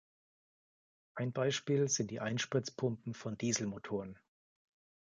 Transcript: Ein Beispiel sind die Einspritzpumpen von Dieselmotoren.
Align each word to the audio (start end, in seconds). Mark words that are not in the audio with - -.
Ein 1.13 1.31
Beispiel 1.31 1.87
sind 1.87 2.09
die 2.09 2.21
Einspritzpumpen 2.21 3.13
von 3.13 3.37
Dieselmotoren. 3.37 4.17